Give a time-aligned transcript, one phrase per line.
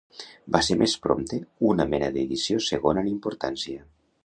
[0.53, 1.39] Va ser més prompte
[1.73, 3.89] una mena d'edició segona en importància.